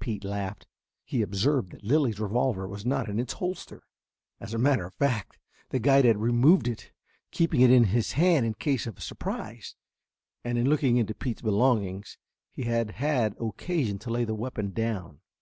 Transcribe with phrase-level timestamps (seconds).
[0.00, 0.66] Pete laughed.
[1.04, 3.82] He observed that Lilly's revolver was not in its holster.
[4.40, 6.92] As a matter of fact, the guide had removed it,
[7.30, 9.74] keeping it in his hand in case of a surprise,
[10.42, 12.16] and in looking into Pete's belongings
[12.50, 15.20] he had had occasion to lay the weapon down.